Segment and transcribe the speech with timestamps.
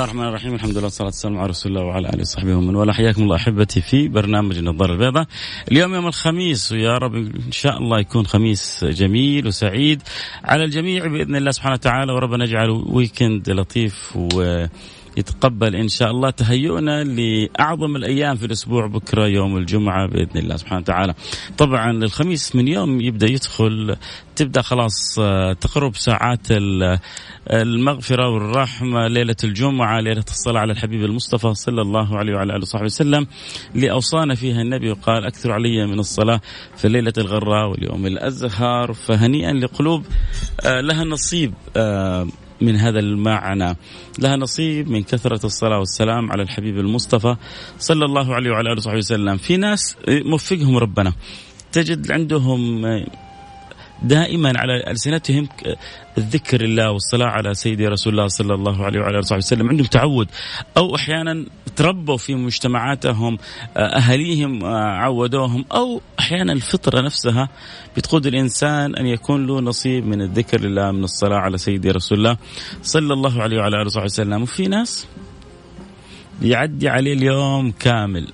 [0.00, 0.54] الله الرحمن الرحيم.
[0.54, 2.92] الحمد لله والصلاة والسلام على رسول الله وعلى آله وصحبه ومن والاه.
[2.92, 5.26] حياكم الله أحبتي في برنامج النظارة البيضاء
[5.72, 10.02] اليوم يوم الخميس ويا رب إن شاء الله يكون خميس جميل وسعيد
[10.44, 12.12] على الجميع بإذن الله سبحانه وتعالى.
[12.12, 14.66] وربنا يجعله ويكند لطيف و
[15.20, 20.80] يتقبل إن شاء الله تهيئنا لأعظم الأيام في الأسبوع بكرة يوم الجمعة بإذن الله سبحانه
[20.80, 21.14] وتعالى.
[21.58, 23.96] طبعا الخميس من يوم يبدأ يدخل
[24.36, 26.46] تبدأ خلاص آه، تقرب ساعات
[27.50, 32.84] المغفرة والرحمة ليلة الجمعة ليلة الصلاة على الحبيب المصطفى صلى الله عليه وعلى آله وصحبه
[32.84, 33.26] وسلم
[33.74, 36.40] اللي اوصانا فيها النبي وقال أكثر علي من الصلاة
[36.76, 40.04] في الليلة الغراء واليوم الازهر فهنيئا لقلوب
[40.64, 42.26] آه، لها نصيب آه،
[42.60, 43.76] من هذا المعنى.
[44.18, 47.36] لها نصيب من كثرة الصلاة والسلام على الحبيب المصطفى
[47.78, 49.36] صلى الله عليه وعلى آله وصحبه وسلم.
[49.36, 51.12] في ناس موفقهم ربنا.
[51.72, 52.84] تجد عندهم
[54.02, 55.48] دائما على ألسنتهم
[56.18, 59.68] الذكر الله والصلاة على سيدي رسول الله صلى الله عليه وعلى آله وسلم.
[59.68, 60.28] عندهم تعود.
[60.76, 63.38] أو أحيانا تربوا في مجتمعاتهم
[63.76, 65.64] أهاليهم عودوهم.
[65.72, 67.48] أو أحيانا الفطرة نفسها
[67.96, 72.36] بتقود الإنسان أن يكون له نصيب من الذكر لله من الصلاة على سيدي رسول الله
[72.82, 74.42] صلى الله عليه وعلى آله وسلم.
[74.42, 75.06] وفي ناس
[76.42, 78.32] يعدي عليه اليوم كامل.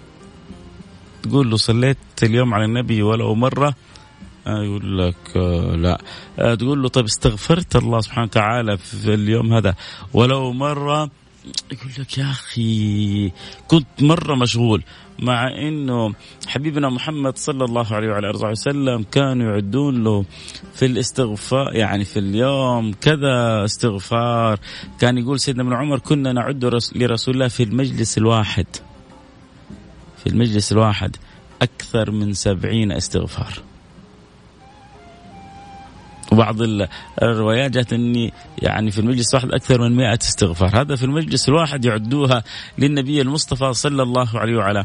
[1.23, 3.75] تقول له صليت اليوم على النبي ولو مرة آه،
[4.47, 6.01] يقول لك آه، لا.
[6.39, 9.75] آه، تقول له طيب استغفرت الله سبحانه وتعالى في اليوم هذا؟
[10.15, 11.11] ولو مرة
[11.73, 13.33] يقول لك يا أخي
[13.69, 14.83] كنت مرة مشغول
[15.19, 16.15] مع إنه
[16.47, 20.25] حبيبنا محمد صلى الله عليه وعلى آله وسلم كانوا يعدون له
[20.75, 24.59] في الاستغفار يعني في اليوم كذا استغفار.
[25.01, 28.67] كان يقول سيدنا ابن عمر كنا نعد لرسول الله في المجلس الواحد
[30.19, 31.17] في المجلس الواحد
[31.63, 33.53] أكثر من سبعين استغفار.
[36.33, 36.57] وبعض
[37.23, 38.33] الروايات جاءت إني
[38.63, 42.45] يعني في المجلس الواحد أكثر من 100 استغفار، هذا في المجلس الواحد يعدوها
[42.79, 44.85] للنبي المصطفى صلى الله عليه وعلى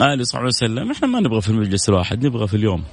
[0.00, 2.84] آله وصحبه وسلم، إحنا ما نبغى في المجلس الواحد، نبغى في اليوم.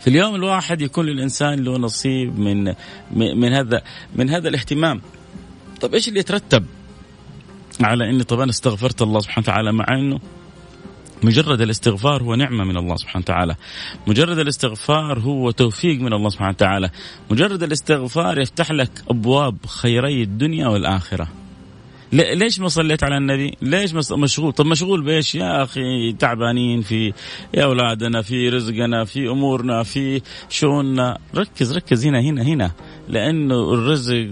[0.00, 2.74] في اليوم الواحد يكون للإنسان له نصيب من
[3.10, 3.82] من هذا
[4.14, 5.00] من هذا الاهتمام.
[5.80, 6.64] طيب إيش اللي يترتب
[7.80, 10.20] على إني طبعا استغفرت الله سبحانه وتعالى مع إنه
[11.22, 13.56] مجرد الاستغفار هو نعمة من الله سبحانه وتعالى
[14.06, 16.90] مجرد الاستغفار هو توفيق من الله سبحانه وتعالى
[17.30, 21.28] مجرد الاستغفار يفتح لك أبواب خيري الدنيا والآخرة
[22.12, 27.12] ليش ما صليت على النبي؟ ليش مشغول؟ طب مشغول بإيش؟ يا أخي تعبانين في
[27.54, 32.70] يا أولادنا في رزقنا في أمورنا في شؤوننا، ركز ركز هنا هنا هنا
[33.08, 34.28] لأنه الرزق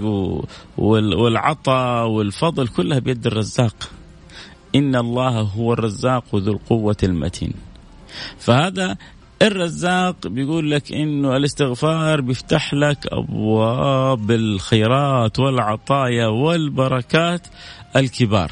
[0.79, 3.91] والعطاء والفضل كلها بيد الرزاق.
[4.75, 7.53] إن الله هو الرزاق ذو القوة المتين.
[8.39, 8.97] فهذا
[9.43, 17.47] الرزاق بيقول لك إنه الاستغفار بيفتح لك أبواب الخيرات والعطايا والبركات
[17.97, 18.51] الكبار.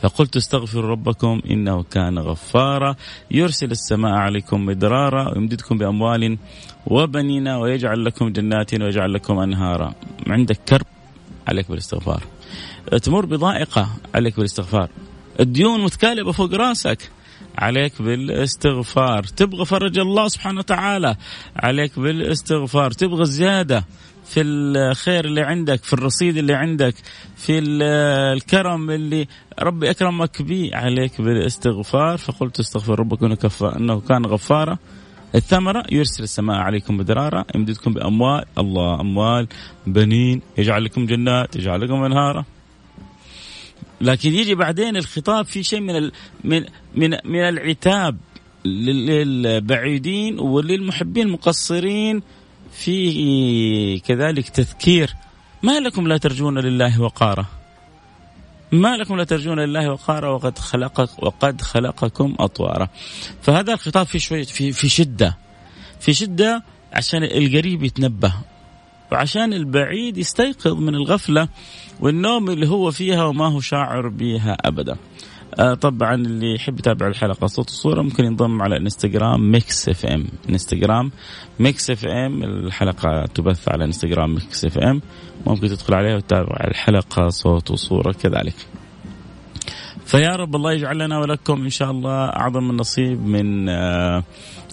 [0.00, 2.96] فقلت استغفروا ربكم إنه كان غفارا.
[3.30, 6.38] يرسل السماء عليكم مدرارا ويمددكم بأموال
[6.86, 9.94] وبنين ويجعل لكم جنات ويجعل لكم أنهارا.
[10.26, 10.86] عندك كرب
[11.48, 12.22] عليك بالاستغفار.
[13.02, 14.88] تمر بضائقة عليك بالاستغفار.
[15.40, 17.10] الديون متكالبة فوق راسك.
[17.58, 19.22] عليك بالاستغفار.
[19.24, 21.16] تبغى فرج الله سبحانه وتعالى.
[21.56, 22.90] عليك بالاستغفار.
[22.90, 23.84] تبغى الزيادة
[24.24, 26.94] في الخير اللي عندك في الرصيد اللي عندك
[27.36, 29.26] في الكرم اللي
[29.62, 32.16] ربي أكرمك به عليك بالاستغفار.
[32.18, 34.78] فقلت استغفر ربكم إنه كان غفارا.
[35.34, 37.44] الثمرة يرسل السماء عليكم مدرارا.
[37.54, 38.44] يمددكم بأموال.
[38.58, 39.48] الله أموال.
[39.86, 40.42] بنين.
[40.58, 41.56] يجعل لكم جنات.
[41.56, 42.44] يجعل لكم أنهارا.
[44.02, 46.10] لكن يجي بعدين الخطاب في شيء من
[46.44, 46.64] من
[46.94, 48.16] من من العتاب
[48.64, 52.22] للبعيدين وللمحبين المقصرين
[52.72, 55.14] في كذلك تذكير.
[55.62, 57.46] ما لكم لا ترجون لله وقارا
[58.72, 62.88] ما لكم لا ترجون لله وقارا وقد خلقك وقد خلقكم أطوارا.
[63.42, 65.38] فهذا الخطاب في شوية في في شدة.
[66.00, 66.62] في شدة
[66.92, 68.34] عشان القريب يتنبه.
[69.12, 71.48] وعشان البعيد يستيقظ من الغفلة
[72.00, 74.96] والنوم اللي هو فيها وما هو شاعر بها أبدا.
[75.58, 81.10] آه طبعا اللي يحب يتابع الحلقة صوت وصورة ممكن ينضم على إنستغرام Mix FM إنستغرام
[81.60, 85.00] Mix FM الحلقة تبث على إنستغرام Mix FM
[85.46, 88.54] ممكن تدخل عليها وتتابع الحلقة صوت وصورة كذلك.
[90.06, 94.24] فيا رب الله يجعل لنا ولكم إن شاء الله أعظم النصيب من آه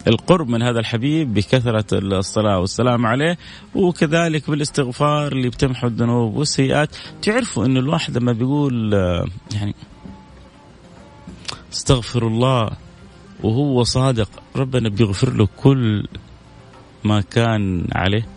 [0.08, 3.38] القرب من هذا الحبيب بكثرة الصلاة والسلام عليه
[3.76, 6.96] وكذلك بالاستغفار اللي بتمحو الذنوب والسيئات.
[7.22, 9.76] تعرفوا أن الواحد لما بيقول آه، يعني
[11.74, 12.70] استغفر الله
[13.44, 16.08] وهو صادق ربنا بيغفر له كل
[17.04, 18.28] ما كان عليه.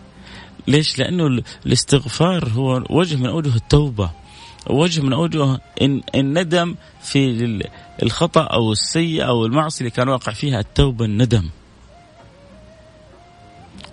[0.67, 4.22] ليش؟ لأنه الاستغفار هو وجه من أوجه التوبة.
[4.69, 5.59] وجه من أوجه
[6.15, 7.61] الندم في
[8.03, 11.49] الخطأ أو السيئه أو المعصية اللي كان واقع فيها التوبة الندم.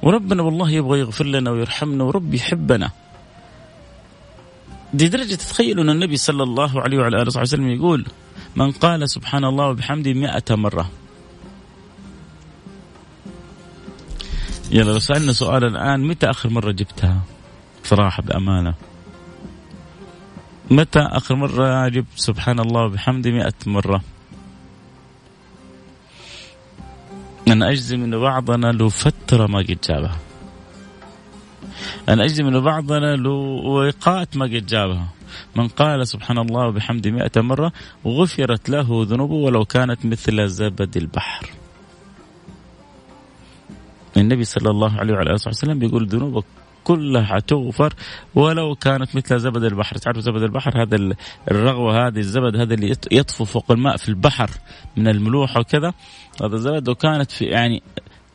[0.03, 2.91] وربنا والله يبغى يغفر لنا ويرحمنا ورب يحبنا.
[4.95, 8.07] لدرجة تخيلوا أن النبي صلى الله عليه وعلى آله وسلم يقول
[8.57, 10.91] من قال سبحان الله وبحمده مئة مرة
[14.71, 17.21] يلا لو سألنا سؤال الآن متى آخر مرة جبتها
[17.85, 18.75] صراحة بأمانة
[20.71, 24.01] متى آخر مرة جبت سبحان الله وبحمده مئة مرة.
[27.49, 30.19] أنا أجزم أن بعضنا له فترة ما قد جابها.
[32.09, 33.31] أنا أجزم أن بعضنا له
[33.67, 35.09] وقات ما قد جابها.
[35.57, 37.73] من قال سبحان الله وبحمده مئة مرة
[38.07, 41.51] غفرت له ذنوبه ولو كانت مثل زبد البحر.
[44.17, 46.45] النبي صلى الله عليه وعلى آله وسلم بيقول ذنوبك
[46.85, 47.95] كلها حتغفر
[48.35, 49.97] ولو كانت مثل زبد البحر.
[49.97, 51.15] تعرف زبد البحر؟ هذا
[51.51, 54.51] الرغوة هذه الزبد هذا اللي يطفو فوق الماء في البحر
[54.97, 55.93] من الملوحة وكذا.
[56.43, 57.83] هذا الزبد لو كانت في يعني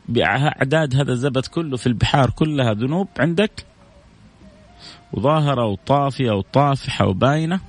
[0.09, 3.65] بأعداد هذا الزبد كله في البحار كلها ذنوب عندك.
[5.13, 7.59] وظاهرة وطافية وطافحة وباينة.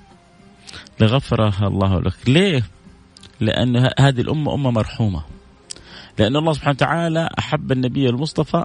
[1.01, 2.29] لغفرها الله لك.
[2.29, 2.63] ليه؟
[3.41, 5.23] لأن هذه الأمة أمة مرحومة.
[6.19, 8.65] لأن الله سبحانه وتعالى أحب النبي المصطفى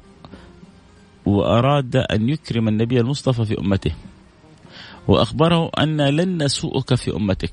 [1.25, 3.91] وأراد أن يكرم النبي المصطفى في أمته.
[5.07, 7.51] وأخبره أن لن نسوءك في أمتك.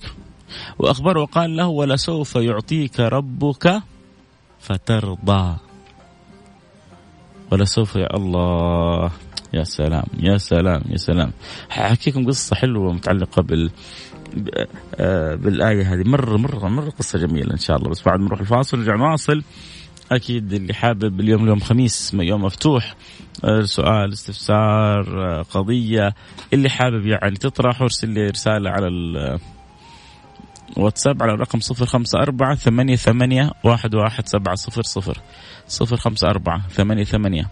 [0.79, 3.83] وأخبره وقال له ولسوف يعطيك ربك
[4.61, 5.57] فترضى.
[7.53, 9.11] ولسوف يا الله.
[9.55, 11.33] يا سلام يا سلام يا سلام.
[11.69, 13.71] حأحكيكم قصة حلوة متعلقة بال
[14.95, 16.09] آه، بالآية هذه.
[16.09, 17.91] مرة مرة مرة قصة جميلة إن شاء الله.
[17.91, 19.43] بس بعد ما نروح الفاصل نرجع نواصل.
[20.13, 22.95] أكيد اللي حابب اليوم اليوم خميس يوم مفتوح
[23.65, 26.15] سؤال استفسار قضية
[26.53, 28.89] اللي حابب يعني تطرح ارسل لي رسالة على
[30.77, 35.19] الواتساب على الرقم صفر خمسة أربعة ثمانية ثمانية واحد واحد سبعة صفر صفر.
[35.69, 37.49] صفر خمسة أربعة ثمانية ثمانية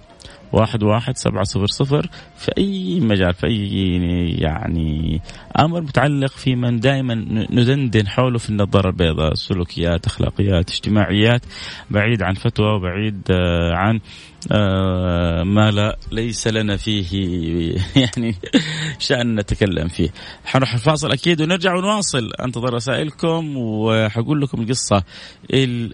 [0.52, 5.20] واحد واحد سبعة صفر صفر في أي مجال في أي يعني
[5.58, 7.14] أمر متعلق في من دائما
[7.50, 11.43] ندندن حوله في النظارة البيضاء سلوكيات أخلاقيات اجتماعيات
[11.90, 14.00] بعيد عن فتوى وبعيد آه، عن
[14.52, 17.06] آه، ما لا ليس لنا فيه
[18.02, 18.34] يعني
[18.98, 20.08] شأن نتكلم فيه.
[20.44, 22.31] حنروح الفاصل أكيد ونرجع ونواصل.
[22.40, 25.02] أنتظر رسائلكم وحقول لكم القصة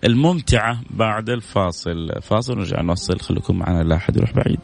[0.05, 2.09] الممتعة بعد الفاصل.
[2.23, 3.21] فاصل ونرجع نواصل.
[3.21, 4.61] خليكم معنا لا أحد يروح بعيد.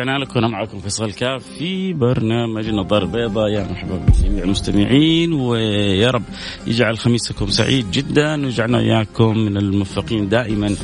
[0.00, 0.38] رجعنا لكم.
[0.38, 6.22] أنا معكم فيصل كاف في برنامج النظاره البيضاء يا مرحبا بجميع المستمعين ويا رب
[6.66, 8.44] يجعل خميسكم سعيد جدا.
[8.44, 10.76] ويجعلنا إياكم من الموفقين دائما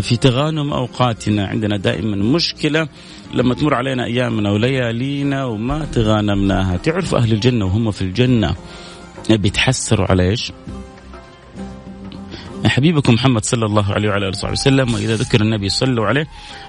[0.00, 1.46] في تغانم أوقاتنا.
[1.46, 2.88] عندنا دائما مشكلة
[3.34, 6.76] لما تمر علينا أيامنا وليالينا وما تغانمناها.
[6.76, 8.54] تعرف أهل الجنة وهم في الجنة
[9.30, 10.52] بيتحسروا على إيش؟
[12.66, 16.26] حبيبكم محمد صلى الله عليه وعلى آله وصحبه وسلم وإذا ذكر النبي صلوا عليه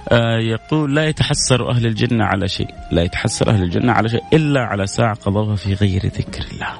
[0.10, 4.60] آه يقول لا يتحسر أهل الجنة على شيء، لا يتحسر أهل الجنة على شيء إلا
[4.60, 6.80] على ساعة قضوها في غير ذكر الله.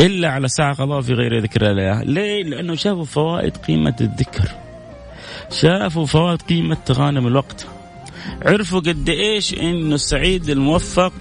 [0.00, 4.48] إلا على ساعة قضوها في غير ذكر الله، ليه؟ لأنه شافوا فوائد قيمة الذكر.
[5.50, 7.66] شافوا فوائد قيمة تغانم الوقت.
[8.42, 11.12] عرفوا قد إيش إنه السعيد الموفق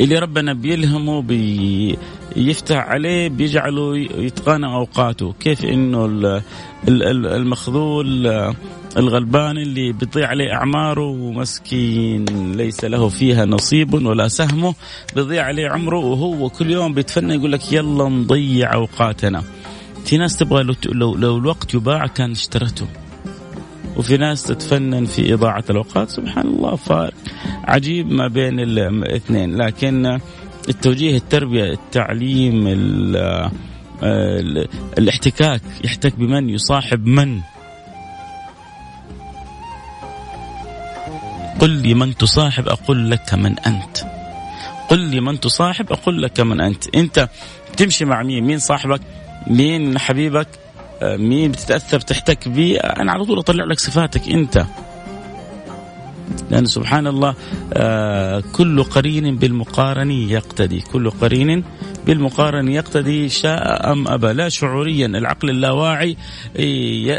[0.00, 1.98] اللي ربنا بيلهمه بي
[2.36, 5.34] يفتح عليه بيجعله يتغنى أوقاته.
[5.40, 6.40] كيف إنه
[6.88, 8.26] المخذول
[8.96, 14.74] الغلبان اللي بيضيع عليه أعماره ومسكين ليس له فيها نصيب ولا سهمه
[15.14, 19.42] بيضيع عليه عمره وهو كل يوم بيتفنى يقول لك يلا نضيع أوقاتنا.
[20.04, 22.86] في ناس تبغى لو, لو, لو الوقت يباع كان اشترته.
[23.96, 27.14] وفي ناس تتفنن في إضاعة الأوقات سبحان الله فارق.
[27.64, 30.18] عجيب ما بين الاثنين لكن
[30.68, 32.64] التوجيه التربية التعليم
[34.98, 35.62] الاحتكاك.
[35.84, 37.40] يحتك بمن؟ يصاحب من؟
[41.60, 43.98] قل لي من تصاحب أقول لك من أنت.
[44.88, 46.96] قل لي من تصاحب أقول لك من أنت.
[46.96, 47.28] أنت
[47.76, 49.00] تمشي مع مين؟ مين صاحبك؟
[49.46, 50.48] مين حبيبك؟
[51.02, 54.28] مين بتتأثر تحتك به أنا على طول أطلع لك صفاتك.
[54.28, 54.66] أنت
[56.50, 57.34] لأن سبحان الله
[57.72, 60.80] آه كل قرين بالمقارن يقتدي.
[60.80, 61.64] كل قرين
[62.06, 64.32] بالمقارن يقتدي شاء أم أبى.
[64.32, 65.06] لا شعوريا.
[65.06, 66.16] العقل اللاواعي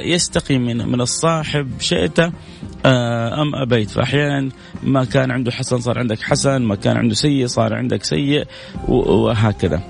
[0.06, 1.72] يستقي من من الصاحب.
[1.80, 3.90] شئت آه أم أبيت.
[3.90, 4.50] فأحيانا
[4.84, 6.62] ما كان عنده حسن صار عندك حسن.
[6.62, 8.46] ما كان عنده سيء صار عندك سيء
[8.88, 9.82] وهكذا.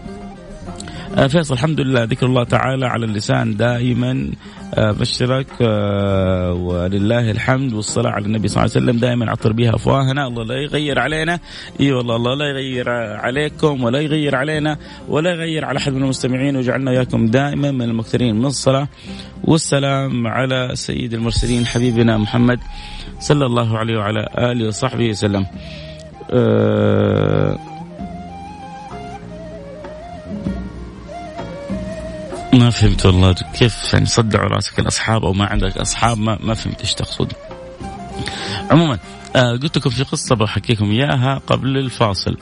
[1.12, 2.04] فيصل الحمد لله.
[2.04, 4.32] ذكر الله تعالى على اللسان دائما
[4.74, 9.00] آه، بشرك آه، ولله الحمد والصلاة على النبي صلى الله عليه وسلم.
[9.00, 10.28] دائما عطر بها أفواهنا.
[10.28, 11.40] الله لا يغير علينا.
[11.80, 12.90] إي والله الله لا يغير
[13.20, 14.78] عليكم ولا يغير علينا
[15.08, 16.56] ولا يغير على أحد من المستمعين.
[16.56, 18.88] وجعلنا إياكم دائما من المكثرين من الصلاة
[19.44, 22.60] والسلام على سيد المرسلين حبيبنا محمد
[23.20, 25.46] صلى الله عليه وعلى آله وصحبه وسلم.
[26.32, 27.71] أه
[32.54, 33.34] ما فهمت والله.
[33.34, 37.34] كيف يعني صدعوا راسك الأصحاب أو ما عندك أصحاب؟ ما, ما فهمت إيش تقصد.
[38.72, 39.00] عموما
[39.36, 42.38] آه قلت لكم في قصة بحكيكم إياها قبل الفاصل.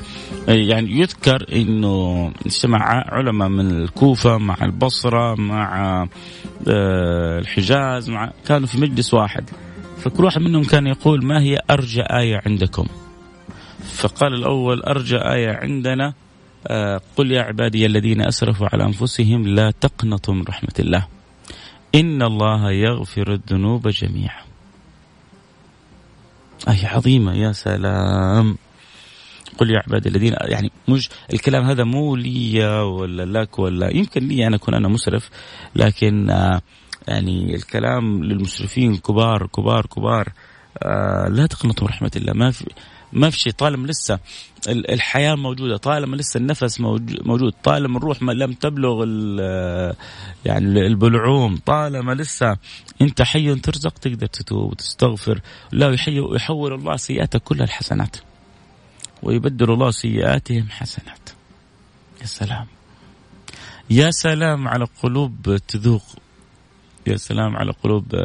[0.50, 6.02] آه يعني يذكر أنه اجتمع علماء من الكوفة مع البصرة مع
[6.68, 9.50] آه الحجاز مع كانوا في مجلس واحد.
[9.98, 12.86] فكل واحد منهم كان يقول ما هي أرجى آية عندكم.
[13.94, 16.14] فقال الأول أرجى آية عندنا
[17.18, 21.08] قل يا عبادي الذين أسرفوا على أنفسهم لا تقنطوا من رحمة الله.
[21.96, 24.44] إن الله يغفر الذنوب جميعا.
[26.68, 28.58] اي عظيمة يا سلام.
[29.58, 34.48] قل يا عبادي الذين يعني مش الكلام هذا مو لي ولا لك ولا يمكن لي
[34.48, 35.30] أنا أكون أنا مسرف
[35.76, 36.62] لكن آه،
[37.08, 40.30] يعني الكلام للمسرفين كبار كبار كبار
[40.84, 42.34] آه، لا تقنطوا من رحمة الله.
[42.34, 42.66] ما في
[43.14, 43.54] ما في شيء.
[43.54, 44.20] طالما لسه
[44.68, 46.80] الحياة موجودة طالما لسه النفس
[47.26, 49.06] موجود طالما الروح ما لم تبلغ
[50.46, 52.58] يعني البلعوم طالما لسه
[53.02, 55.42] أنت حي ترزق تقدر تتوب وتستغفر.
[55.72, 55.96] لا
[56.36, 58.16] يحول الله سيئاتك كلها الحسنات
[59.24, 61.30] ويبدل الله سيئاتهم حسنات.
[62.22, 62.68] يا سلام.
[63.90, 66.04] يا سلام على قلوب تذوق.
[67.08, 68.16] يا سلام على قلوب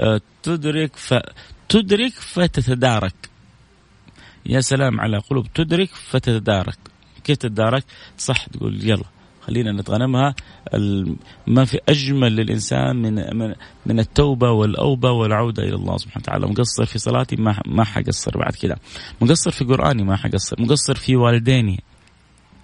[0.00, 3.14] آه، تدرك فتدرك فتتدارك.
[4.48, 6.78] يا سلام على قلوب تدرك فتتدارك
[7.24, 7.84] كيف تتدارك
[8.18, 9.04] صح تقول يلا
[9.48, 10.34] خلينا نتغنمها.
[11.46, 13.14] ما في أجمل للإنسان من
[13.86, 16.46] من, التوبة والأوبة والعودة إلى الله سبحانه وتعالى.
[16.46, 18.76] مقصر في صلاتي؟ ما ما حقصر بعد كذا
[19.20, 20.62] مقصر في قرآني؟ ما حقصر.
[20.62, 21.82] مقصر في والديني؟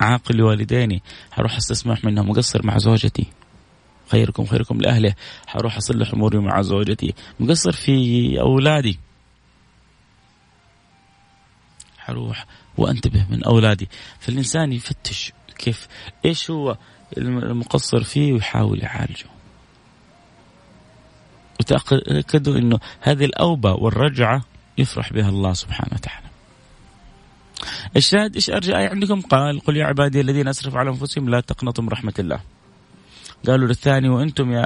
[0.00, 3.26] عاقل لوالديني حروح أستسمح منهم مقصر مع زوجتي.
[4.08, 5.14] خيركم خيركم لأهله.
[5.46, 7.14] حروح أصلح أموري مع زوجتي.
[7.40, 8.98] مقصر في أولادي.
[12.06, 12.46] حروح
[12.76, 13.88] وانتبه من اولادي.
[14.20, 15.88] فالإنسان يفتش كيف
[16.25, 16.76] إيش هو
[17.18, 19.26] المقصر فيه ويحاول يعالجه.
[21.61, 24.44] وتأكدوا أنه هذه الأوبة والرجعة
[24.78, 26.26] يفرح بها الله سبحانه وتعالى.
[27.96, 31.84] الشاهد إيش أرجى آية عندكم؟ قال قل يا عبادي الذين أسرفوا على أنفسهم لا تقنطوا
[31.84, 32.40] من رحمة الله.
[33.46, 34.64] قالوا للثاني وأنتم يا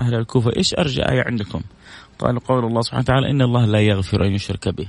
[0.00, 1.60] أهل الكوفة إيش أرجى آية عندكم؟
[2.18, 4.88] قالوا قول الله سبحانه وتعالى إن الله لا يغفر أن يشرك به.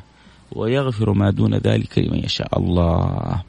[0.51, 3.43] ويغفر ما دون ذلك لمن يشاء الله.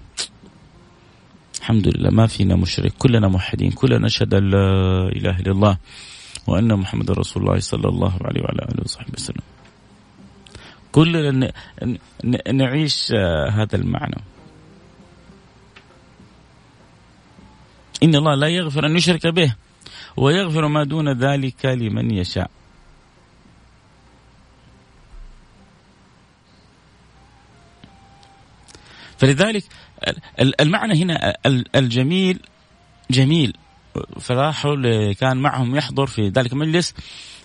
[1.59, 4.69] الحمد لله ما فينا مشرك كلنا موحدين كلنا نشهد أن لا
[5.09, 5.79] إله إلا الله
[6.47, 9.45] وأن محمد رسول الله صلى الله عليه وعلى آله وصحبه وسلم.
[10.93, 11.53] كلنا
[12.53, 13.13] نعيش
[13.53, 14.21] هذا المعنى.
[18.03, 19.55] إن الله لا يغفر أن يشرك به
[20.17, 22.51] ويغفر ما دون ذلك لمن يشاء.
[29.19, 29.65] فلذلك
[30.61, 31.37] المعنى هنا
[31.75, 32.41] الجميل
[33.11, 33.57] جميل.
[34.21, 36.95] فراحوا كان معهم يحضر في ذلك المجلس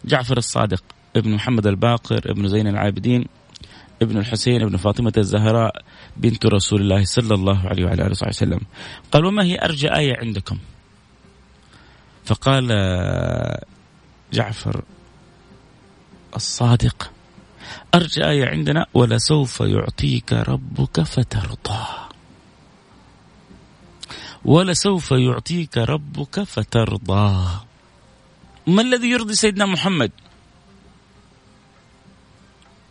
[0.05, 0.83] جعفر الصادق
[1.15, 3.25] ابن محمد الباقر ابن زين العابدين
[4.01, 5.81] ابن الحسين ابن فاطمة الزهراء
[6.17, 8.59] بنت رسول الله صلى الله عليه وعلى آله وصحبه وسلم.
[9.11, 10.57] قال وما هي أرجى آية عندكم؟
[12.25, 12.67] فقال
[14.33, 14.83] جعفر
[16.35, 17.11] الصادق
[17.95, 21.85] أرجى آية عندنا ولسوف يعطيك ربك فترضى.
[24.45, 27.59] ولسوف يعطيك ربك فترضى.
[28.67, 30.12] ما الذي يرضي سيدنا محمد؟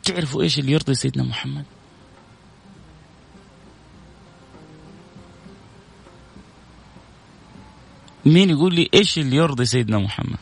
[0.03, 1.65] تعرفوا إيش اللي يرضي سيدنا محمد؟
[8.25, 10.39] مين يقول لي إيش اللي يرضي سيدنا محمد؟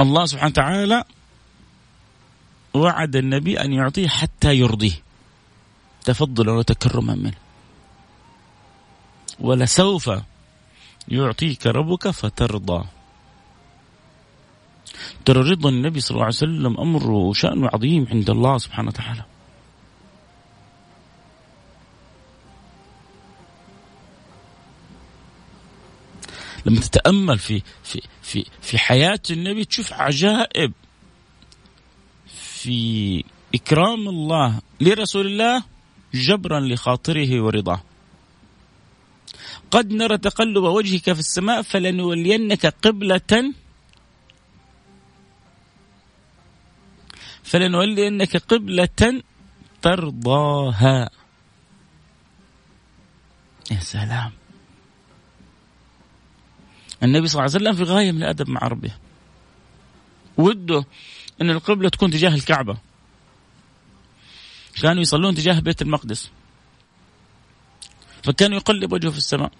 [0.00, 1.04] الله سبحانه وتعالى
[2.74, 5.02] وعد النبي أن يعطيه حتى يرضيه.
[6.04, 7.36] تفضلا وتكرما منه.
[9.40, 10.10] ولسوف
[11.08, 12.84] يعطيك ربك فترضى.
[15.24, 19.24] ترى رضا النبي صلى الله عليه وسلم أمر وشانه عظيم عند الله سبحانه وتعالى.
[26.66, 30.72] لما تتأمل في في في في حياة النبي تشوف عجائب.
[32.60, 33.24] في
[33.54, 35.64] إكرام الله لرسول الله
[36.14, 37.80] جبرا لخاطره ورضاه.
[39.70, 43.54] قد نرى تقلب وجهك في السماء فلنولينك قبلة
[47.42, 49.22] فلنولينك قبلة
[49.82, 51.10] ترضاها.
[53.70, 54.32] يا سلام.
[57.02, 58.92] النبي صلى الله عليه وسلم في غاية من الأدب مع ربه.
[60.36, 60.84] وده
[61.40, 62.76] أن القبلة تكون تجاه الكعبة.
[64.82, 66.30] كانوا يصلون تجاه بيت المقدس.
[68.22, 69.52] فكان يقلب وجهه في السماء.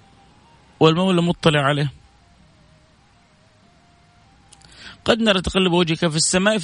[0.81, 1.93] والمولى مطلع عليه.
[5.05, 6.59] قد نرى تقلب وجهك في السماء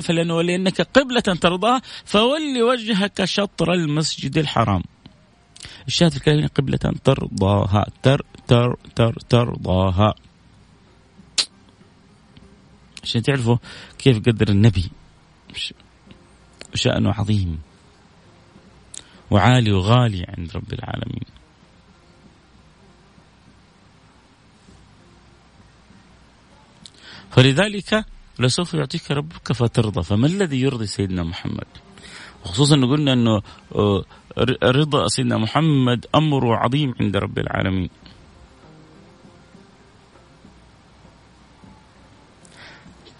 [0.00, 1.82] فلنولينك قبلة ترضاها.
[2.04, 4.82] فول وجهك شطر المسجد الحرام.
[5.86, 7.86] الشاهد في الكلام قبلة ترضاها.
[8.02, 10.14] تر تر تر ترضاها.
[13.04, 13.56] عشان تعرفوا
[13.98, 14.90] كيف قدر النبي.
[16.74, 17.60] شأنه عظيم.
[19.30, 21.28] وعالي وغالي عند رب العالمين.
[27.30, 28.04] فلذلك
[28.38, 30.02] لسوف يعطيك ربك فترضى.
[30.02, 31.66] فما الذي يرضي سيدنا محمد؟
[32.44, 33.42] وخصوصا قلنا إنه
[33.74, 34.04] آه،
[34.64, 37.90] رضا سيدنا محمد أمر عظيم عند رب العالمين.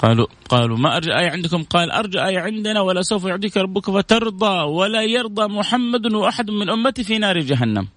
[0.04, 1.62] قالوا قالوا ما أرجى آية عندكم.
[1.62, 7.04] قال أرجى آية عندنا ولا سوف يعطيك ربك فترضى ولا يرضى محمد وأحد من أمتي
[7.04, 7.88] في نار جهنم.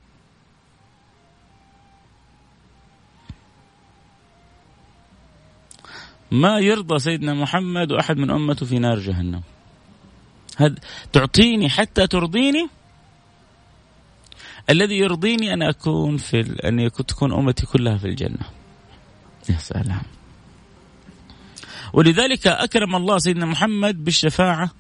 [6.32, 9.42] ما يرضى سيدنا محمد وأحد من أمته في نار جهنم.
[10.58, 10.76] هذا
[11.14, 12.70] تعطيني حتى ترضيني؟
[14.70, 16.66] الذي يرضيني أن أكون في ال...
[16.66, 18.46] أن تكون أمتي كلها في الجنة.
[19.50, 20.17] يا سلام.
[21.94, 24.72] ولذلك أكرم الله سيدنا محمد بالشفاعة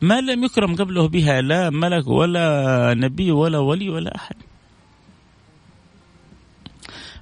[0.00, 4.36] ما لم يكرم قبله بها لا ملك ولا نبي ولا ولي ولا أحد.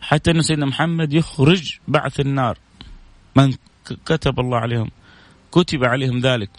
[0.01, 2.59] حتى أن سيدنا محمد يخرج بعث النار.
[3.37, 3.55] من
[4.07, 4.90] كتب الله عليهم
[5.53, 6.51] كتب عليهم ذلك.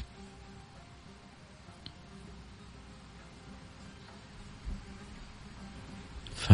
[6.35, 6.53] ف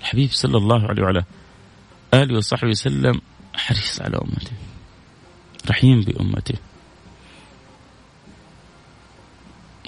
[0.00, 1.24] الحبيب صلى الله عليه وعلى
[2.14, 3.20] آله وصحبه وسلم
[3.54, 4.52] حريص على أمته
[5.70, 6.58] رحيم بأمته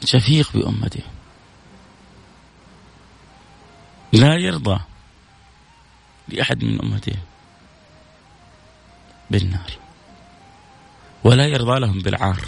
[0.05, 1.03] شفيق بأمته
[4.13, 4.81] لا يرضى
[6.29, 7.17] لأحد من أمته
[9.31, 9.71] بالنار.
[11.25, 12.41] ولا يرضى لهم بالعار.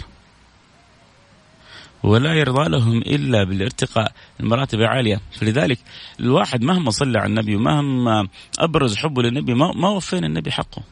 [2.03, 4.13] ولا يرضى لهم إلا بالارتقاء.
[4.39, 5.79] المراتب العاليه فلذلك
[6.19, 8.27] الواحد مهما صلى على النبي ومهما
[8.59, 10.83] أبرز حبه للنبي ما وفينا النبي حقه.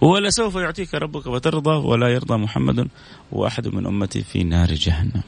[0.00, 2.88] ولا سوف يعطيك ربك فترضى ولا يرضى محمد
[3.32, 5.22] واحد من أمتي في نار جهنم.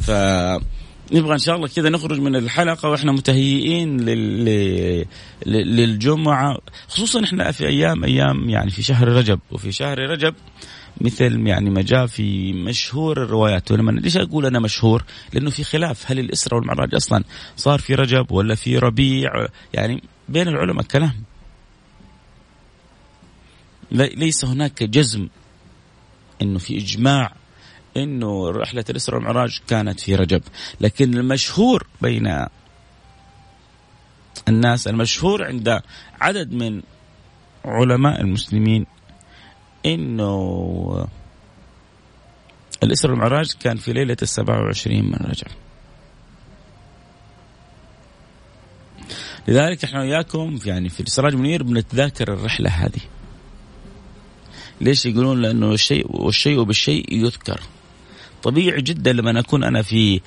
[0.00, 0.10] ف
[1.12, 5.06] نبغى إن شاء الله كذا نخرج من الحلقة وإحنا متهيئين لل...
[5.46, 10.34] للجمعة خصوصا إحنا في أيام أيام يعني في شهر رجب وفي شهر رجب
[11.00, 13.72] مثل يعني ما جاء في مشهور الروايات.
[13.72, 17.24] ولما ليش أقول أنا مشهور؟ لأنه في خلاف هل الاسره والمعراج أصلا
[17.56, 19.30] صار في رجب ولا في ربيع؟
[19.74, 21.31] يعني بين العلماء كلام.
[23.92, 25.28] ليس هناك جزم
[26.42, 27.32] إنه في إجماع
[27.96, 30.42] إنه رحلة الإسراء والمعراج كانت في رجب.
[30.80, 32.46] لكن المشهور بين
[34.48, 35.80] الناس المشهور عند
[36.20, 36.82] عدد من
[37.64, 38.86] علماء المسلمين
[39.86, 41.06] إنه
[42.82, 45.46] الإسراء والمعراج كان في ليلة السبعة وعشرين من رجب.
[49.48, 53.00] لذلك إحنا وياكم يعني في السراج منير بنتذاكر الرحلة هذه.
[54.82, 57.60] ليش يقولون لأنه الشيء والشيء بالشيء يذكر.
[58.42, 60.20] طبيعي جدا لما اكون أنا في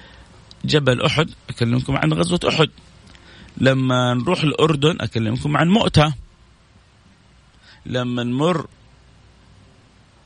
[0.66, 2.70] جبل أحد أكلمكم عن غزوة أحد.
[3.58, 6.14] لما نروح الأردن أكلمكم عن مؤتة.
[7.86, 8.68] لما نمر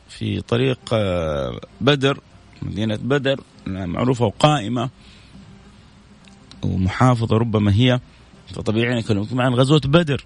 [0.10, 2.20] في طريق آه، بدر
[2.62, 4.90] مدينة بدر معروفة وقائمة
[6.64, 8.00] ومحافظة ربما هي
[8.56, 10.26] فطبيعي نكلمكم عن غزوة بدر.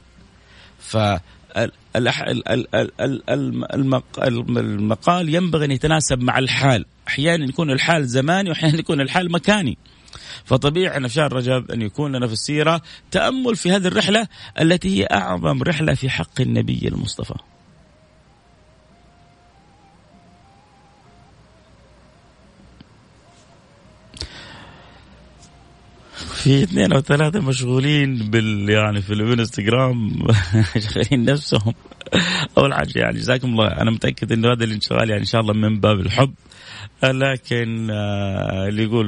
[4.53, 9.77] المقال ينبغي أن يتناسب مع الحال، أحيانا يكون الحال زماني وأحيانا يكون الحال مكاني.
[10.45, 14.27] فطبيعي أن في شهر رجب أن يكون لنا في السيرة تأمل في هذه الرحلة
[14.61, 17.35] التي هي أعظم رحلة في حق النبي المصطفى.
[26.43, 30.27] في اثنين أو ثلاثة مشغولين بال يعني في الانستغرام
[30.85, 31.73] شغالين نفسهم.
[32.57, 35.79] أول حاجة يعني جزاكم الله أنا متأكد إنه هذا الانشغال يعني إن شاء الله من
[35.79, 36.33] باب الحب.
[37.03, 39.07] لكن آه، اللي يقول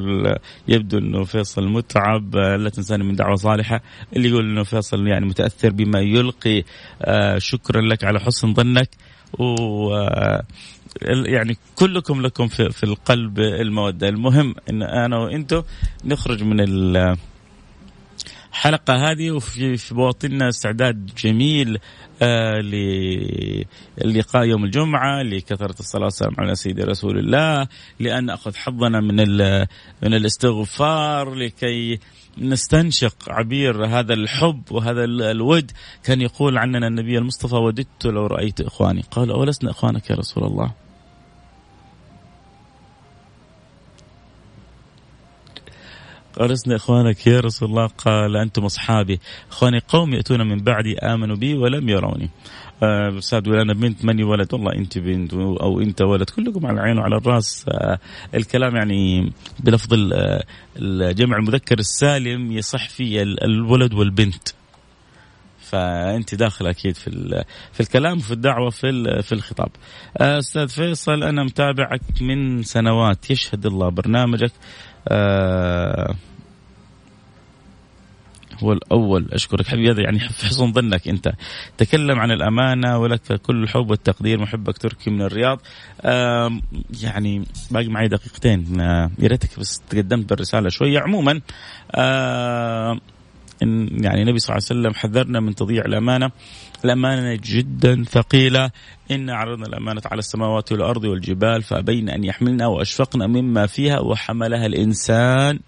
[0.68, 3.82] يبدو إنه فيصل متعب آه، لا تنساني من دعوة صالحة.
[4.16, 6.64] اللي يقول إنه فيصل يعني متأثر بما يلقي
[7.02, 8.90] آه، شكرا لك على حسن ظنك.
[9.40, 9.90] و
[11.02, 14.10] يعني كلكم لكم في, في القلب المودة.
[14.10, 15.64] المهم إن أنا وأنتم
[16.06, 16.60] نخرج من
[18.56, 21.80] الحلقة هذه وفي في بواطننا استعداد جميل
[22.22, 22.62] آه
[23.98, 27.68] للقاء يوم الجمعة لكثرة الصلاة والسلام على سيدي رسول الله
[28.00, 29.16] لأن نأخذ حظنا من
[30.04, 32.00] من الاستغفار لكي
[32.38, 35.72] نستنشق عبير هذا الحب وهذا الود.
[36.04, 40.85] كان يقول عننا النبي المصطفى وددت لو رأيت إخواني قال أولسنا إخوانك يا رسول الله
[46.42, 49.20] أرسنا إخوانك يا رسول الله قال أنتم أصحابي.
[49.52, 52.30] إخواني قوم يأتون من بعدي آمنوا بي ولم يروني.
[52.84, 56.76] آه، أستاذ ولا أنا بنت ماني ولد؟ والله أنت بنت أو أنت ولد كلكم على
[56.76, 57.66] العين وعلى الرأس.
[57.70, 58.00] آه،
[58.36, 59.90] الكلام يعني بلفظ
[60.78, 64.50] الجمع المذكر السالم يصح فيه الولد والبنت.
[65.60, 67.44] فأنت داخل أكيد في
[67.74, 69.70] في الكلام وفي الدعوة في في الخطاب.
[70.18, 73.32] آه، أستاذ فيصل أنا متابعك من سنوات.
[73.32, 74.52] يشهد الله برنامجك.
[75.08, 76.16] آه
[78.64, 79.28] هو الأول.
[79.32, 79.68] أشكرك.
[79.68, 81.34] حبيبي هذا يعني في حسن ظنك أنت.
[81.78, 84.40] تكلم عن الأمانة ولك كل الحب والتقدير.
[84.40, 85.62] محبك تركي من الرياض.
[87.04, 88.82] يعني باقي معي دقيقتين.
[88.82, 91.00] آه يا ريتك بس تقدمت بالرسالة شوية.
[91.00, 91.42] عموما
[91.96, 93.00] آه
[93.62, 96.32] يعني النبي صلى الله عليه وسلم حذرنا من تضييع الأمانة.
[96.86, 98.72] الأمانة جدا ثقيلة.
[99.12, 105.60] إن عرضنا الأمانة على السماوات والأرض والجبال فأبين أن يحملنا وأشفقن مما فيها وحملها الإنسان.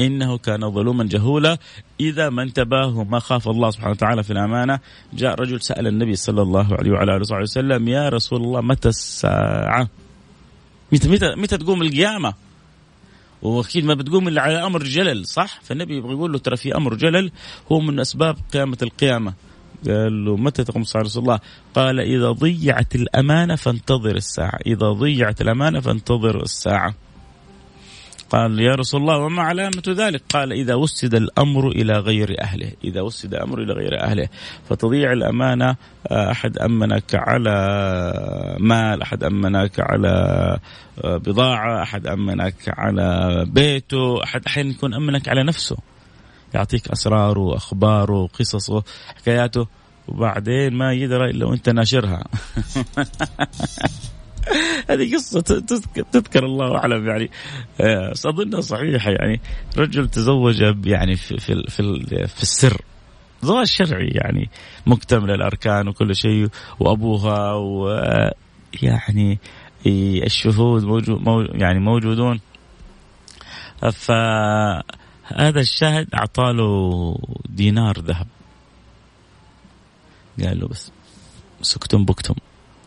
[0.00, 1.58] إنه كان ظلوما جهولا.
[2.00, 4.78] إذا ما انتبه وما خاف الله سبحانه وتعالى في الأمانة
[5.12, 9.88] جاء رجل سأل النبي صلى الله عليه وعلى آله وسلم يا رسول الله متى الساعة؟
[10.92, 12.45] متى متى متى تقوم القيامة؟
[13.42, 16.94] وأكيد ما بتقوم إلا على أمر جلل صح؟ فالنبي يبغى يقول له ترى في أمر
[16.94, 17.32] جلل
[17.72, 19.34] هو من أسباب قيامة القيامة.
[19.86, 21.40] قال له متى تقوم الساعة رسول الله؟
[21.74, 26.94] قال إذا ضيعت الأمانة فانتظر الساعة إذا ضيعت الأمانة فانتظر الساعة.
[28.30, 30.22] قال يا رسول الله وما علامة ذلك?
[30.28, 32.72] قال إذا وسد الأمر إلى غير أهله.
[32.84, 34.28] إذا وسد الأمر إلى غير أهله.
[34.68, 35.76] فتضيع الأمانة
[36.10, 37.56] آه، أحد أمنك على
[38.60, 40.08] مال أحد أمنك على
[41.04, 45.76] آه، بضاعة أحد أمنك على بيته أحد أحيانا يكون أمنك على نفسه.
[46.54, 48.82] يعطيك أسراره وأخباره وقصصه
[49.16, 49.66] حكاياته
[50.08, 52.24] وبعدين ما يدرى إلا وأنت ناشرها.
[54.90, 55.40] هذه قصة
[56.12, 57.30] تذكر الله أعلم يعني.
[57.80, 59.40] آه، أظنها صحيحة يعني.
[59.78, 62.80] رجل تزوج يعني في في في, السر.
[63.42, 64.50] زواج شرعي يعني.
[64.86, 66.48] مكتمل الأركان وكل شيء
[66.80, 69.38] وأبوها ويعني
[70.26, 72.40] الشهود موجود يعني موجودون.
[73.92, 78.26] فهذا الشاهد أعطاله دينار ذهب.
[80.44, 80.92] قال له بس
[81.62, 82.34] سكتم بكتم.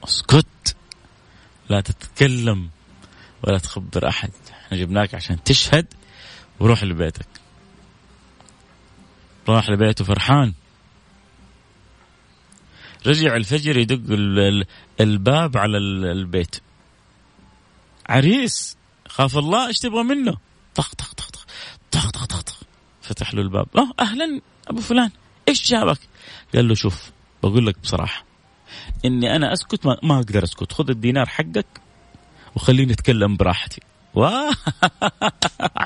[0.04, 0.76] اسكت.
[1.70, 2.70] لا تتكلم
[3.44, 4.32] ولا تخبر أحد.
[4.52, 5.86] إحنا جبناك عشان تشهد
[6.60, 7.28] وروح لبيتك.
[9.50, 10.54] راح لبيته فرحان.
[13.08, 14.00] رجع الفجر يدق
[15.02, 15.78] الباب على
[16.12, 16.56] البيت.
[18.10, 18.78] عريس.
[19.08, 20.38] خاف الله إيش تبغى منه؟
[20.76, 21.30] طخ طخ طخ
[21.92, 22.60] طخ طخ طخ طخ
[23.02, 23.68] فتح له الباب.
[23.78, 25.12] أه أهلا أبو فلان
[25.48, 26.00] إيش جابك؟
[26.56, 27.12] قال له شوف
[27.44, 28.29] بقول لك بصراحة
[29.06, 30.72] إني أنا أسكت ما, ما أقدر أسكت.
[30.72, 31.82] خذ الدينار حقك
[32.56, 33.82] وخليني أتكلم براحتي.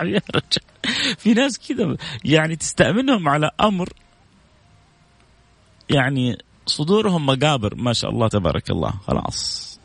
[0.03, 0.61] يا رجل.
[1.17, 3.89] في ناس كذا يعني تستأمنهم على أمر
[5.89, 7.75] يعني صدورهم مقابر.
[7.75, 8.93] ما شاء الله تبارك الله.
[9.07, 9.79] خلاص.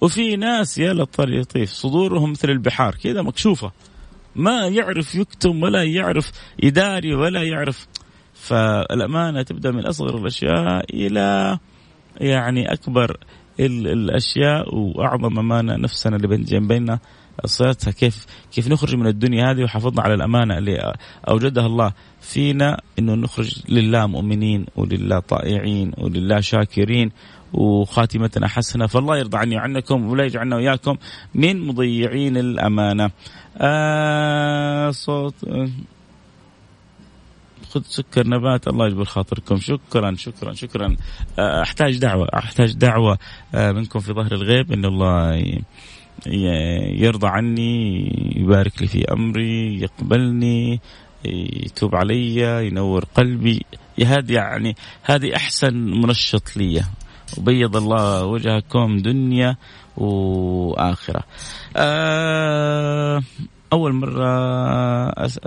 [0.00, 2.94] وفي ناس يا للطيف صدورهم مثل البحار.
[2.94, 3.72] كذا مكشوفة.
[4.36, 7.86] ما يعرف يكتم ولا يعرف يداري ولا يعرف
[8.42, 11.58] فالأمانة تبدأ من أصغر الأشياء إلى
[12.20, 13.16] يعني أكبر
[13.60, 16.98] الأشياء وأعظم أمانة نفسنا اللي بين جنبينا
[17.44, 20.94] صيغتها كيف كيف نخرج من الدنيا هذه وحافظنا على الأمانة اللي
[21.28, 27.10] أوجدها الله فينا إنه نخرج لله مؤمنين ولله طائعين ولله شاكرين
[27.52, 30.96] وخاتمتنا حسنة فالله يرضى عني وعنكم ولا يجعلنا وإياكم
[31.34, 33.10] من مضيعين الأمانة.
[33.58, 35.34] آه صوت
[37.72, 39.56] خذ سكر نبات الله يجبر خاطركم.
[39.56, 40.96] شكرا شكرا شكرا.
[41.38, 43.18] آه، أحتاج دعوة أحتاج دعوة
[43.54, 45.44] آه، منكم في ظهر الغيب إن الله
[47.02, 47.74] يرضى عني
[48.36, 50.80] يبارك لي في أمري يقبلني
[51.24, 53.66] يتوب علي ينور قلبي.
[54.04, 56.82] هذه يعني هذه أحسن منشط لي.
[57.38, 59.56] وبيض الله وجهكم دنيا
[59.96, 61.22] وآخرة.
[61.76, 63.22] آه
[63.72, 64.28] أول مرة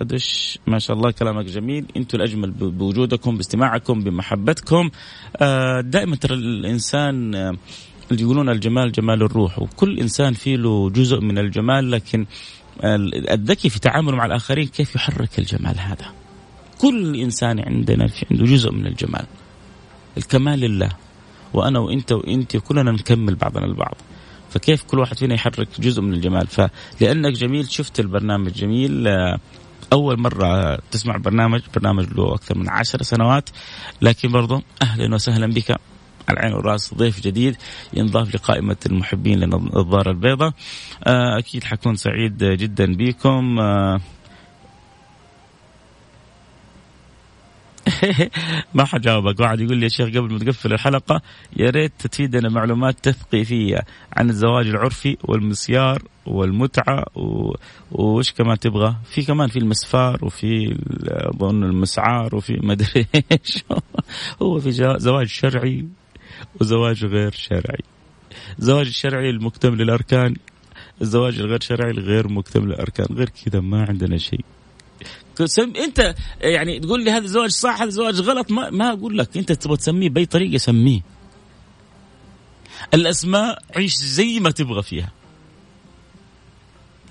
[0.01, 1.85] ادش ما شاء الله كلامك جميل.
[1.97, 4.89] أنتم الأجمل بوجودكم باستماعكم بمحبتكم.
[5.37, 7.35] آه دائما ترى الإنسان
[8.11, 12.25] اللي يقولون الجمال جمال الروح وكل إنسان فيه له جزء من الجمال لكن
[12.83, 16.05] الذكي في تعامله مع الآخرين كيف يحرك الجمال هذا؟
[16.81, 19.25] كل إنسان عندنا في عنده جزء من الجمال.
[20.17, 20.89] الكمال لله.
[21.53, 23.95] وأنا وأنت وأنت كلنا نكمل بعضنا البعض.
[24.55, 29.07] فكيف كل واحد فينا يحرك جزء من الجمال؟ فلأنك جميل شفت البرنامج جميل.
[29.93, 33.49] أول مرة تسمع البرنامج برنامج له أكثر من عشر سنوات.
[34.01, 35.75] لكن برضو أهلا وسهلا بك.
[36.29, 37.55] العين والراس ضيف جديد
[37.93, 40.53] ينضاف لقائمة المحبين للنظارة البيضاء.
[41.03, 43.59] آه، أكيد حكون سعيد جدا بكم.
[48.75, 51.21] ما حجاوبك واحد يقول لي يا شيخ قبل ما تقفل الحلقة
[51.57, 53.79] يا ريت تفيدنا معلومات تثقيفية
[54.13, 57.53] عن الزواج العرفي والمسيار والمتعة و...
[57.91, 60.77] وش كمان تبغى؟ في كمان في المسفار وفي
[61.07, 63.63] أظن المسعار وفي مدري إيش
[64.41, 65.85] هو في زواج شرعي
[66.61, 67.83] وزواج غير شرعي.
[68.59, 70.35] الزواج الشرعي المكتمل الأركان
[71.01, 74.45] الزواج الغير شرعي الغير مكتمل الأركان غير كذا ما عندنا شيء.
[75.59, 79.37] انت يعني تقول لي هذا الزواج صح هذا الزواج غلط ما, ما أقول لك.
[79.37, 81.01] انت تبغى تسميه بأي طريقة سميه.
[82.93, 85.11] الأسماء عيش زي ما تبغى فيها.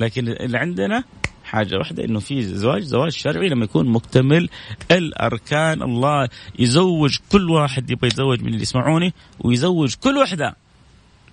[0.01, 1.05] لكن اللي عندنا
[1.45, 4.49] حاجة واحدة إنه في زواج زواج شرعي لما يكون مكتمل
[4.91, 5.83] الأركان.
[5.83, 10.64] الله يزوج كل واحد يبغى يتزوج من اللي يسمعوني ويزوج كل وحدة.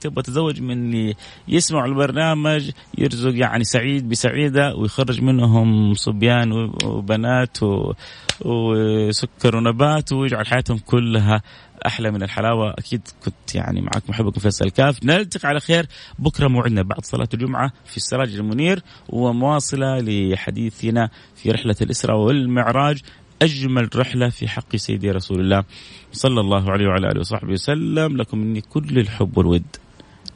[0.02, 1.16] تبغى تتزوج من اللي
[1.48, 7.58] يسمعوا البرنامج يرزق يعني سعيد بسعيدة ويخرج منهم صبيان وبنات
[8.42, 11.42] وسكر ونبات ويجعل حياتهم كلها
[11.86, 12.72] أحلى من الحلاوة.
[12.72, 15.04] أكيد كنت يعني معك محبكم فيصل الكاف.
[15.04, 15.86] نلتقي على خير
[16.20, 23.02] بكرة موعدنا بعد صلاة الجمعة في السراج المنير ومواصلة لحديثنا في رحلة الإسراء والمعراج
[23.42, 25.64] أجمل رحلة في حق سيدي رسول الله.
[26.12, 28.18] صلى الله عليه وعلى آله وصحبه وسلم.
[28.18, 29.64] لكم مني كل الحب والود.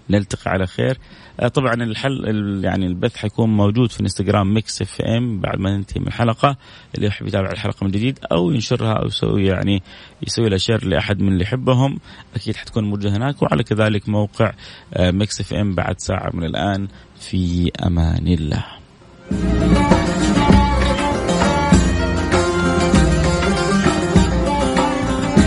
[0.10, 0.98] نلتقي على خير.
[1.40, 6.08] آه، طبعا الحل يعني البث حيكون موجود في إنستغرام Mix FM بعد ما ننتهي من
[6.08, 6.58] الحلقة.
[6.96, 9.84] اللي يحب يتابع الحلقة من جديد أو ينشرها أو يسوي يعني
[10.28, 12.00] يسوي لها share لأحد من اللي يحبهم
[12.36, 13.42] أكيد حتكون موجودة هناك.
[13.42, 14.52] وعلى كذلك موقع
[15.00, 16.88] Mix FM بعد ساعة من الآن.
[17.20, 18.66] في أمان الله.